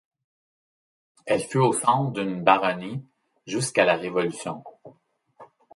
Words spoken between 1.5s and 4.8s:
au centre d'une baronnie jusqu'à la Révolution.